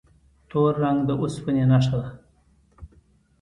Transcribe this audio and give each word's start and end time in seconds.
تور 0.49 0.73
رنګ 0.83 0.99
د 1.05 1.09
اوسپنې 1.21 1.63
نښه 1.71 1.97
ده. 2.03 2.09